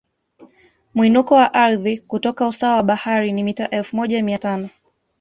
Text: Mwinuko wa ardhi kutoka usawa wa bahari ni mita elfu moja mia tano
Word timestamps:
Mwinuko 0.93 1.33
wa 1.35 1.53
ardhi 1.53 1.97
kutoka 1.97 2.47
usawa 2.47 2.75
wa 2.75 2.83
bahari 2.83 3.31
ni 3.31 3.43
mita 3.43 3.69
elfu 3.69 3.95
moja 3.95 4.23
mia 4.23 4.37
tano 4.37 4.69